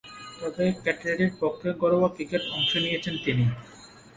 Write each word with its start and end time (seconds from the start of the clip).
তবে, 0.39 0.65
ক্যান্টারবারির 0.83 1.31
পক্ষে 1.41 1.69
ঘরোয়া 1.81 2.09
ক্রিকেটে 2.09 2.47
অংশ 2.51 2.71
নিয়েছেন 2.77 3.15
তিনি। 3.25 3.45